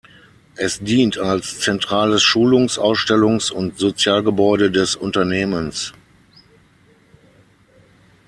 Es 0.55 0.79
dient 0.79 1.19
als 1.19 1.59
zentrales 1.59 2.23
Schulungs-, 2.23 2.79
Ausstellungs- 2.79 3.51
und 3.51 3.77
Sozialgebäude 3.77 4.71
des 4.71 4.95
Unternehmens. 4.95 5.93